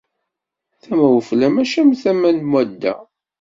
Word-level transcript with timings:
Tama 0.81 1.07
ufella 1.17 1.47
mačči 1.55 1.77
am 1.81 1.89
tama 2.01 2.29
n 2.37 2.39
wadda. 2.51 2.93